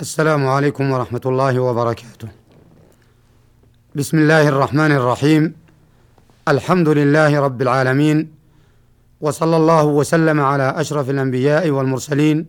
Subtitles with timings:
[0.00, 2.28] السلام عليكم ورحمة الله وبركاته.
[3.94, 5.54] بسم الله الرحمن الرحيم.
[6.48, 8.30] الحمد لله رب العالمين
[9.20, 12.46] وصلى الله وسلم على أشرف الأنبياء والمرسلين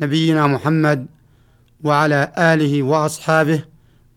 [0.00, 1.06] نبينا محمد
[1.84, 3.64] وعلى آله وأصحابه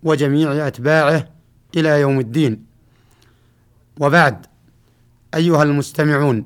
[0.03, 1.27] وجميع أتباعه
[1.75, 2.65] إلى يوم الدين.
[3.99, 4.45] وبعد
[5.35, 6.45] أيها المستمعون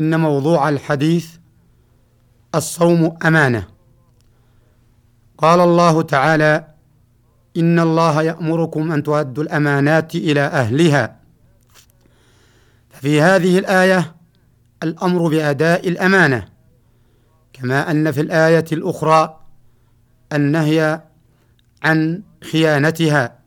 [0.00, 1.26] إن موضوع الحديث
[2.54, 3.77] الصوم أمانة.
[5.38, 6.64] قال الله تعالى
[7.56, 11.16] إن الله يأمركم أن تؤدوا الأمانات إلى أهلها.
[12.90, 14.14] ففي هذه الآية
[14.82, 16.48] الأمر بأداء الأمانة
[17.52, 19.40] كما أن في الآية الأخرى
[20.32, 21.00] النهي
[21.82, 23.38] عن خيانتها.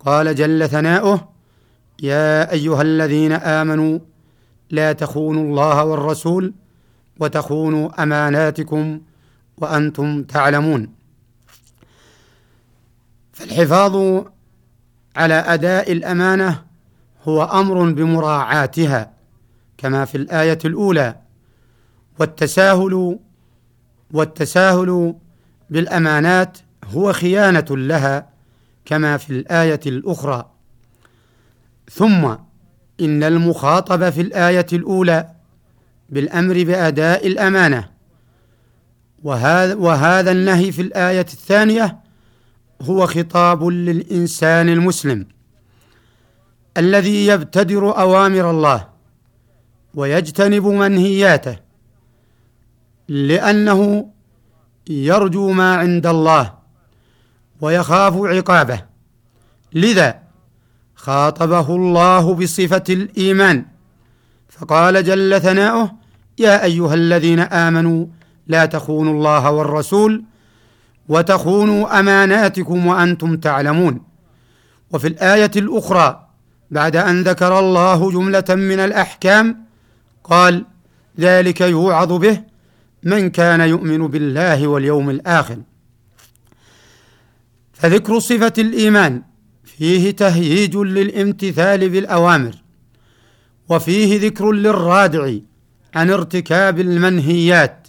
[0.00, 1.28] قال جل ثناؤه
[2.02, 3.98] يا أيها الذين آمنوا
[4.70, 6.54] لا تخونوا الله والرسول
[7.20, 9.00] وتخونوا أماناتكم
[9.58, 11.03] وأنتم تعلمون.
[13.34, 14.24] فالحفاظ
[15.16, 16.62] على أداء الأمانة
[17.24, 19.12] هو أمر بمراعاتها
[19.78, 21.16] كما في الآية الأولى
[22.18, 23.18] والتساهل
[24.12, 25.14] والتساهل
[25.70, 28.28] بالأمانات هو خيانة لها
[28.84, 30.50] كما في الآية الأخرى.
[31.90, 32.24] ثم
[33.00, 35.30] إن المخاطب في الآية الأولى
[36.08, 37.88] بالأمر بأداء الأمانة
[39.22, 42.03] وهذا وهذا النهي في الآية الثانية
[42.84, 45.26] هو خطاب للإنسان المسلم
[46.76, 48.88] الذي يبتدر أوامر الله
[49.94, 51.56] ويجتنب منهياته
[53.08, 54.10] لأنه
[54.88, 56.54] يرجو ما عند الله
[57.60, 58.80] ويخاف عقابه.
[59.72, 60.18] لذا
[60.94, 63.64] خاطبه الله بصفة الإيمان
[64.48, 65.92] فقال جل ثناؤه
[66.38, 68.06] يا أيها الذين آمنوا
[68.46, 70.24] لا تخونوا الله والرسول
[71.08, 74.00] وتخونوا أماناتكم وأنتم تعلمون.
[74.90, 76.28] وفي الآية الأخرى
[76.70, 79.64] بعد أن ذكر الله جملة من الأحكام
[80.24, 80.64] قال
[81.20, 82.42] ذلك يوعظ به
[83.02, 85.58] من كان يؤمن بالله واليوم الآخر.
[87.72, 89.22] فذكر صفة الإيمان
[89.64, 92.54] فيه تهييج للامتثال بالأوامر
[93.68, 95.32] وفيه ذكر للرادع
[95.94, 97.88] عن ارتكاب المنهيات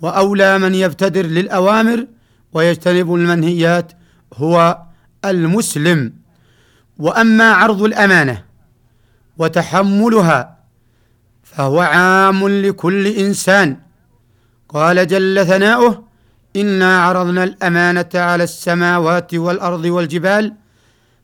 [0.00, 2.06] وأولى من يبتدر للأوامر
[2.52, 3.92] ويجتنب المنهيات
[4.34, 4.78] هو
[5.24, 6.12] المسلم.
[6.98, 8.44] وأما عرض الأمانة
[9.38, 10.58] وتحملها
[11.42, 13.76] فهو عام لكل إنسان.
[14.68, 16.04] قال جل ثناؤه
[16.56, 20.54] إنا عرضنا الأمانة على السماوات والأرض والجبال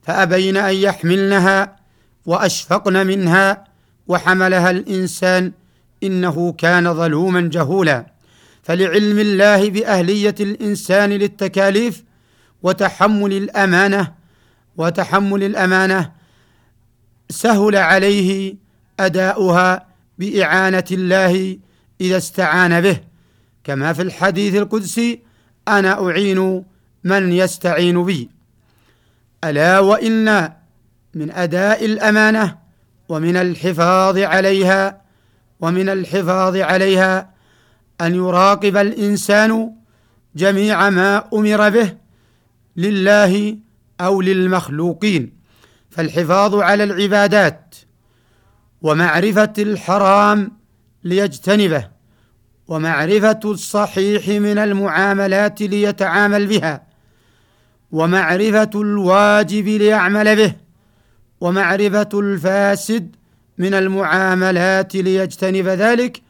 [0.03, 1.75] فأبين أن يحملنها
[2.25, 3.63] وأشفقن منها
[4.07, 5.51] وحملها الإنسان
[6.03, 8.05] إنه كان ظلوما جهولا.
[8.63, 12.03] فلعلم الله بأهلية الإنسان للتكاليف
[12.63, 14.13] وتحمل الأمانة
[14.77, 16.11] وتحمل الأمانة
[17.29, 18.55] سهل عليه
[18.99, 19.85] أداؤها
[20.17, 21.57] بإعانة الله
[22.01, 22.99] إذا استعان به.
[23.63, 25.19] كما في الحديث القدسي
[25.67, 26.63] أنا أعين
[27.03, 28.29] من يستعين بي.
[29.43, 30.51] ألا وإن
[31.13, 32.57] من أداء الأمانة
[33.09, 35.01] ومن الحفاظ عليها
[35.59, 37.29] ومن الحفاظ عليها
[38.01, 39.71] أن يراقب الإنسان
[40.35, 41.97] جميع ما أمر به
[42.77, 43.57] لله
[44.01, 45.37] أو للمخلوقين.
[45.89, 47.75] فالحفاظ على العبادات
[48.81, 50.51] ومعرفة الحرام
[51.03, 51.87] ليجتنبه
[52.67, 56.83] ومعرفة الصحيح من المعاملات ليتعامل بها
[57.91, 60.53] ومعرفة الواجب ليعمل به
[61.41, 63.15] ومعرفة الفاسد
[63.57, 66.21] من المعاملات ليجتنب ذلك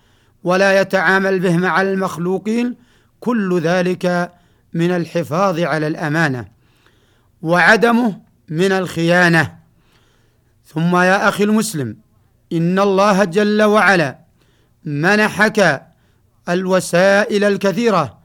[0.48, 2.76] ولا يتعامل به مع المخلوقين
[3.20, 4.32] كل ذلك
[4.74, 6.46] من الحفاظ على الأمانة
[7.42, 9.58] وعدمه من الخيانة.
[10.66, 11.98] ثم يا أخي المسلم
[12.54, 14.20] إن الله جل وعلا
[14.86, 15.88] منحك
[16.50, 18.18] الوسائل الكثيرة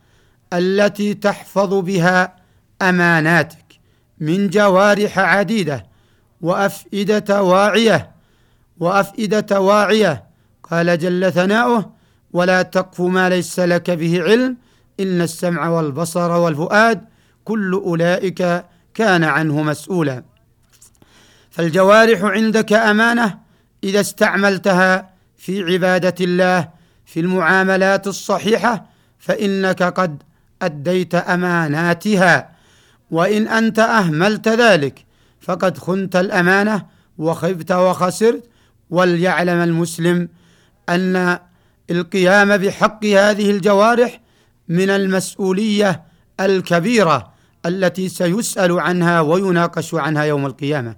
[0.53, 2.37] التي تحفظ بها
[2.83, 3.81] أماناتك
[4.19, 5.87] من جوارح عديدة
[6.41, 8.11] وأفئدة واعية
[8.79, 10.25] وأفئدة واعية.
[10.63, 12.02] قال جل ثناؤه
[12.33, 14.57] ولا تقف ما ليس لك به علم
[15.01, 17.05] إن السمع والبصر والفؤاد
[17.45, 18.65] كل أولئك
[18.95, 20.23] كان عنه مسؤولا.
[21.51, 23.39] فالجوارح عندك أمانة
[23.85, 26.69] إذا استعملتها في عبادة الله
[27.07, 28.87] في المعاملات الصحيحة
[29.19, 30.23] فإنك قد
[30.63, 32.53] أديت أماناتها.
[33.11, 35.05] وإن أنت أهملت ذلك
[35.41, 36.87] فقد خنت الأمانة
[37.19, 38.49] وخبت وخسرت.
[38.91, 40.29] وليعلم المسلم
[40.89, 41.39] أن
[41.91, 44.21] القيام بحق هذه الجوارح
[44.69, 46.03] من المسؤولية
[46.41, 47.33] الكبيرة
[47.67, 50.97] التي سيسأل عنها ويناقش عنها يوم القيامة.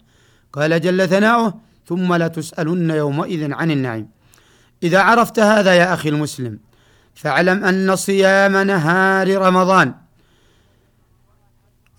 [0.52, 1.54] قال جل ثناؤه
[1.86, 4.08] ثم لتسالن يومئذ عن النعيم.
[4.82, 6.58] إذا عرفت هذا يا أخي المسلم
[7.14, 9.94] فاعلم أن صيام نهار رمضان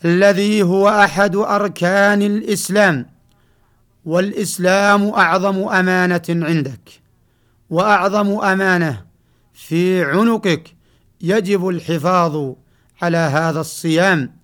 [0.05, 3.05] الذي هو أحد أركان الإسلام
[4.05, 7.04] والإسلام أعظم أمانة عندك.
[7.69, 9.05] وأعظم أمانة
[9.53, 10.75] في عنقك
[11.21, 12.53] يجب الحفاظ
[13.01, 14.35] على هذا الصيام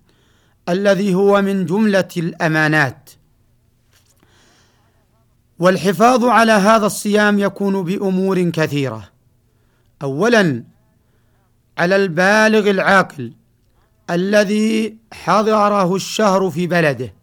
[0.68, 3.10] الذي هو من جملة الأمانات.
[5.58, 9.08] والحفاظ على هذا الصيام يكون بأمور كثيرة.
[10.02, 10.64] اولا
[11.78, 13.32] على البالغ العاقل
[14.10, 17.14] الذي حضره الشهر في بلده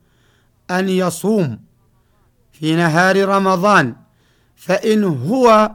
[0.71, 1.59] أن يصوم
[2.51, 3.95] في نهار رمضان
[4.55, 5.71] فإن هو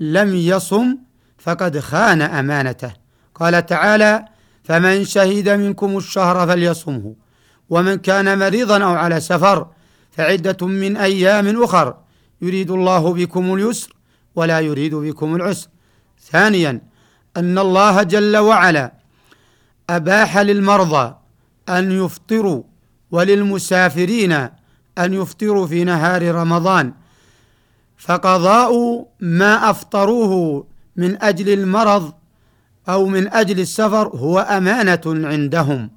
[0.00, 0.98] لم يصم
[1.38, 2.92] فقد خان أمانته.
[3.34, 4.24] قال تعالى
[4.64, 7.14] فمن شهد منكم الشهر فليصمه
[7.70, 9.66] ومن كان مريضا أو على سفر
[10.10, 11.94] فعدة من أيام أخر
[12.42, 13.92] يريد الله بكم اليسر
[14.34, 15.68] ولا يريد بكم العسر.
[16.30, 16.80] ثانيا
[17.36, 18.92] أن الله جل وعلا
[19.90, 21.14] أباح للمرضى
[21.68, 22.62] أن يفطروا
[23.10, 24.32] وللمسافرين
[24.98, 26.92] أن يفطروا في نهار رمضان
[28.00, 30.64] فقضاء ما أفطروه
[30.96, 32.12] من أجل المرض
[32.88, 35.90] أو من أجل السفر هو أمانة عندهم.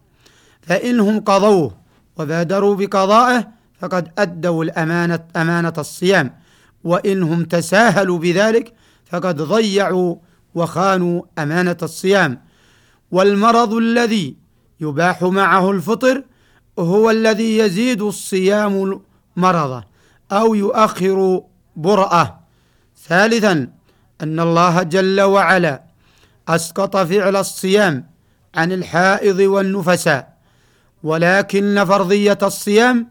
[0.61, 1.77] فانهم قضوه
[2.17, 3.47] وبادروا بقضائه
[3.79, 6.33] فقد أدوا الامانه أمانة الصيام.
[6.83, 8.73] وانهم تساهلوا بذلك
[9.06, 10.15] فقد ضيعوا
[10.56, 12.41] وخانوا أمانة الصيام.
[13.11, 14.35] والمرض الذي
[14.81, 16.23] يباح معه الفطر
[16.79, 19.01] هو الذي يزيد الصيام
[19.38, 19.83] مرضه
[20.31, 21.41] أو يؤخر
[21.75, 22.39] برأه
[23.07, 23.67] ثالثا
[24.21, 25.83] أن الله جل وعلا
[26.47, 28.05] أسقط فعل الصيام
[28.55, 30.33] عن الحائض والنفساء
[31.03, 33.07] ولكن فرضية الصيام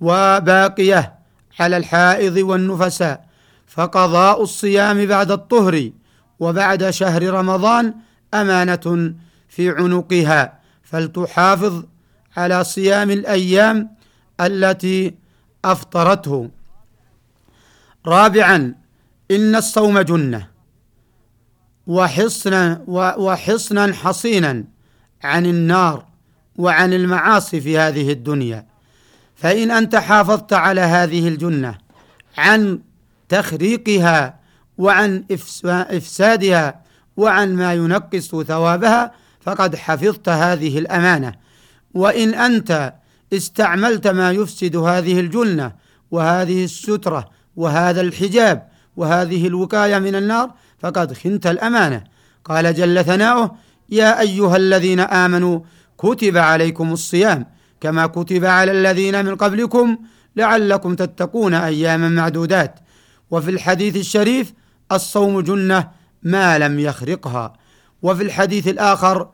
[0.00, 1.14] وباقية
[1.60, 3.24] على الحائض والنفساء.
[3.66, 5.90] فقضاء الصيام بعد الطهر
[6.40, 7.94] وبعد شهر رمضان
[8.34, 9.14] أمانة
[9.48, 10.58] في عنقها.
[10.82, 11.84] فلتحافظ
[12.36, 13.90] على صيام الأيام
[14.40, 15.14] التي
[15.64, 16.50] أفطرته.
[18.06, 18.74] رابعا
[19.30, 20.48] إن الصوم جنة.
[21.86, 22.84] وحصنا
[23.18, 24.64] وحصنا حصينا
[25.22, 26.06] عن النار
[26.56, 28.66] وعن المعاصي في هذه الدنيا.
[29.36, 31.78] فإن أنت حافظت على هذه الجنة
[32.38, 32.80] عن
[33.28, 34.40] تخريقها
[34.78, 35.24] وعن
[35.66, 36.80] إفسادها
[37.16, 41.34] وعن ما ينقص ثوابها فقد حفظت هذه الأمانة.
[41.94, 42.94] وإن أنت
[43.32, 45.72] استعملت ما يفسد هذه الجنة
[46.10, 52.04] وهذه السترة وهذا الحجاب وهذه الوقاية من النار فقد خنت الأمانة.
[52.44, 53.56] قال جل ثناؤه
[53.90, 55.60] يا أيها الذين آمنوا
[55.98, 57.46] كتب عليكم الصيام
[57.80, 59.98] كما كتب على الذين من قبلكم
[60.36, 62.80] لعلكم تتقون أياما معدودات.
[63.30, 64.52] وفي الحديث الشريف
[64.92, 65.88] الصوم جنة
[66.22, 67.52] ما لم يخرقها.
[68.02, 69.28] وفي الحديث الآخر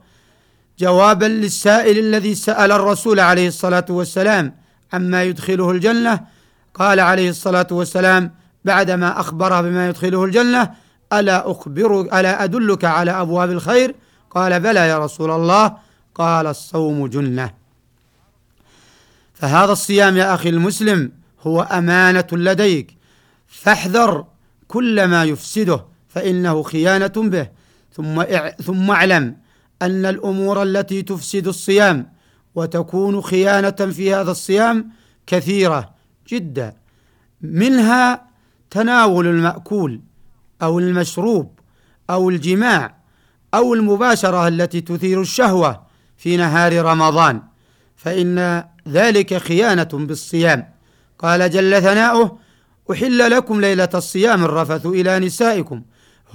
[0.79, 4.55] جوابا للسائل الذي سأل الرسول عليه الصلاة والسلام
[4.93, 6.19] عما يدخله الجنة
[6.73, 8.31] قال عليه الصلاة والسلام
[8.65, 10.71] بعدما أخبره بما يدخله الجنة
[11.13, 13.95] ألا اخبرك ألا أدلك على أبواب الخير؟
[14.29, 15.77] قال بلى يا رسول الله.
[16.15, 17.53] قال الصوم جنة.
[19.33, 21.11] فهذا الصيام يا أخي المسلم
[21.41, 22.97] هو أمانة لديك.
[23.47, 24.25] فاحذر
[24.67, 27.49] كل ما يفسده فإنه خيانة به.
[27.93, 28.23] ثم
[28.63, 29.35] ثم اعلم
[29.81, 32.11] أن الأمور التي تفسد الصيام
[32.55, 34.91] وتكون خيانة في هذا الصيام
[35.27, 35.90] كثيرة.
[36.27, 36.73] جدا
[37.41, 38.21] منها
[38.69, 40.01] تناول المأكول
[40.61, 41.59] أو المشروب
[42.09, 42.95] أو الجماع
[43.53, 45.81] أو المباشرة التي تثير الشهوة
[46.17, 47.41] في نهار رمضان
[47.95, 50.67] فإن ذلك خيانة بالصيام.
[51.19, 52.37] قال جل ثناؤه
[52.91, 55.81] أحل لكم ليلة الصيام الرفث إلى نسائكم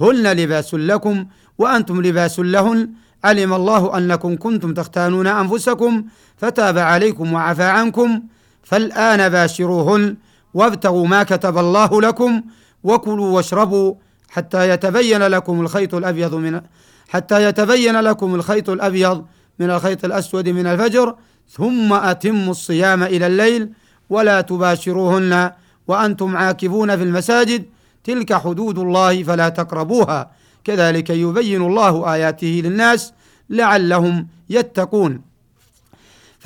[0.01, 1.25] هن لباس لكم
[1.57, 2.89] وأنتم لباس لهن.
[3.23, 6.05] علم الله أنكم كنتم تختانون أنفسكم
[6.37, 8.23] فتاب عليكم وعفى عنكم.
[8.67, 10.17] فالآن باشروهن
[10.53, 12.41] وابتغوا ما كتب الله لكم
[12.83, 13.93] وكلوا واشربوا
[14.29, 16.61] حتى يتبين لكم الخيط الأبيض من
[17.09, 19.25] حتى يتبين لكم الخيط الأبيض
[19.59, 21.15] من الخيط الأسود من الفجر
[21.49, 23.69] ثم أتموا الصيام إلى الليل
[24.09, 25.51] ولا تباشروهن
[25.87, 27.65] وأنتم عاكفون في المساجد
[28.03, 30.31] تلك حدود الله فلا تقربوها.
[30.63, 33.13] كذلك يبين الله آياته للناس
[33.49, 35.26] لعلهم يتقون.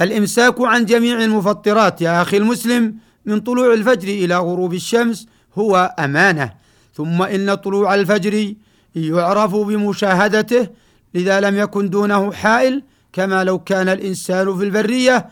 [0.02, 6.54] فالامساك عن جميع المفطرات يا أخي المسلم من طلوع الفجر إلى غروب الشمس هو أمانة.
[6.94, 8.54] ثم إن طلوع الفجر
[8.96, 10.68] يعرف بمشاهدته
[11.14, 15.30] لذا لم يكن دونه حائل كما لو كان الإنسان في البرية.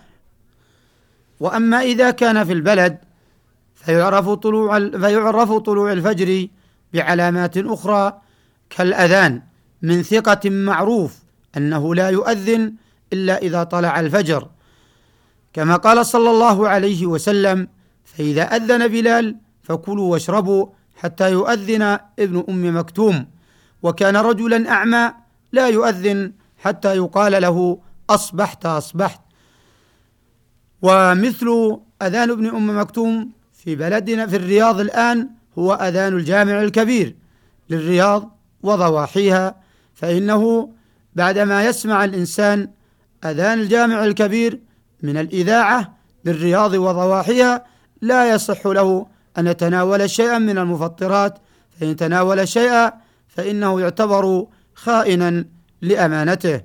[1.39, 2.97] وأما إذا كان في البلد
[3.75, 6.47] فيعرف طلوع فيعرف طلوع الفجر
[6.93, 8.21] بعلامات أخرى
[8.69, 9.41] كالأذان
[9.81, 11.15] من ثقة معروف
[11.57, 12.73] أنه لا يؤذن
[13.13, 14.47] إلا إذا طلع الفجر.
[15.53, 17.67] كما قال صلى الله عليه وسلم
[18.05, 20.65] فإذا أذن بلال فكلوا واشربوا
[20.95, 21.81] حتى يؤذن
[22.19, 23.27] ابن أم مكتوم.
[23.83, 25.13] وكان رجلا أعمى
[25.51, 27.79] لا يؤذن حتى يقال له
[28.09, 29.21] أصبحت أصبحت.
[30.81, 37.15] ومثل أذان ابن أم مكتوم في بلدنا في الرياض الآن هو أذان الجامع الكبير
[37.69, 39.55] للرياض وضواحيها
[39.93, 40.73] فإنه
[41.15, 42.69] بعدما يسمع الإنسان
[43.25, 44.59] أذان الجامع الكبير
[45.03, 47.65] من الإذاعة للرياض وضواحيها
[48.01, 49.05] لا يصح له
[49.37, 51.39] أن يتناول شيئا من المفطرات
[51.79, 52.93] فإن تناول شيئا
[53.27, 55.45] فإنه يعتبر خائنا
[55.81, 56.61] لأمانته.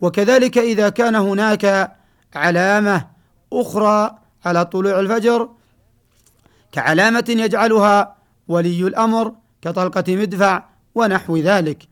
[0.00, 1.96] وكذلك إذا كان هناك
[2.34, 3.06] علامة
[3.52, 5.48] أخرى على طلوع الفجر
[6.72, 8.16] كعلامة يجعلها
[8.48, 11.88] ولي الأمر كطلقة مدفع ونحو ذلك.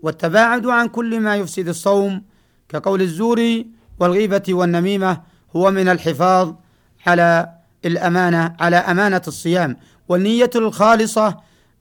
[0.00, 2.22] والتباعد عن كل ما يفسد الصوم
[2.68, 3.64] كقول الزور
[4.00, 5.20] والغيبة والنميمة
[5.56, 6.54] هو من الحفاظ
[7.06, 7.48] على
[7.84, 9.76] الأمانة على أمانة الصيام.
[10.08, 11.36] والنية الخالصة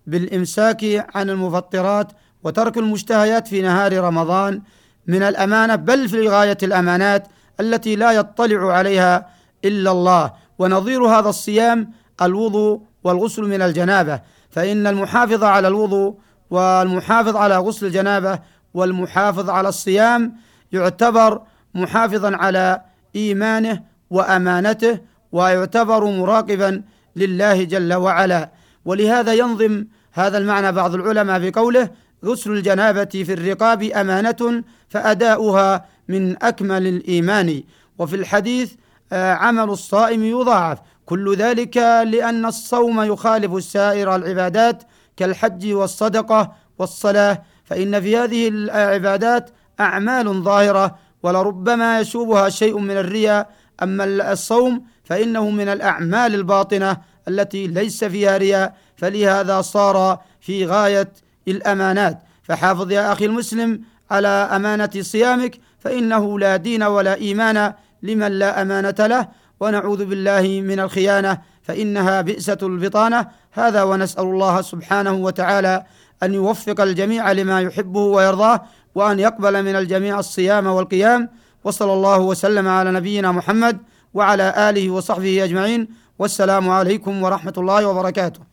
[0.07, 2.11] بالإمساك عن المفطرات
[2.43, 4.61] وترك المشتهيات في نهار رمضان
[5.07, 7.27] من الأمانة بل في غاية الأمانات
[7.59, 9.29] التي لا يطلع عليها
[9.65, 10.33] إلا الله.
[10.59, 11.91] ونظير هذا الصيام
[12.21, 14.21] الوضوء والغسل من الجنابة.
[14.49, 16.15] فإن المحافظ على الوضوء
[16.49, 18.39] والمحافظ على غسل الجنابة
[18.73, 20.35] والمحافظ على الصيام
[20.71, 21.41] يعتبر
[21.75, 22.81] محافظا على
[23.15, 24.99] إيمانه وأمانته
[25.31, 26.81] ويعتبر مراقبا
[27.15, 28.49] لله جل وعلا.
[28.85, 31.89] ولهذا ينظم هذا المعنى بعض العلماء بقوله
[32.25, 37.63] غسل الجنابة في الرقاب أمانة فأداؤها من أكمل الإيمان
[37.97, 38.73] وفي الحديث
[39.13, 40.79] آه، عمل الصائم يضاعف.
[41.05, 44.83] كل ذلك لأن الصوم يخالف السائر العبادات
[45.17, 47.43] كالحج والصدقة والصلاة.
[47.63, 49.49] فإن في هذه العبادات
[49.79, 53.49] أعمال ظاهرة ولربما يشوبها شيء من الرياء
[53.83, 56.97] أما الصوم فإنه من الأعمال الباطنة
[57.27, 58.75] التي ليس فيها رياء.
[58.95, 61.11] فلهذا صار في غاية
[61.47, 62.21] الأمانات.
[62.43, 67.73] فحافظ يا أخي المسلم على أمانة صيامك فإنه لا دين ولا إيمان
[68.03, 69.27] لمن لا أمانة له.
[69.59, 73.27] ونعوذ بالله من الخيانة فإنها بئسة البطانة.
[73.51, 75.83] هذا ونسأل الله سبحانه وتعالى
[76.23, 78.61] أن يوفق الجميع لما يحبه ويرضاه.
[78.95, 81.29] وأن يقبل من الجميع الصيام والقيام
[81.63, 83.77] وصلى الله وسلم على نبينا محمد
[84.13, 85.87] وعلى آله وصحبه أجمعين
[86.19, 88.50] والسلام عليكم ورحمة الله وبركاته.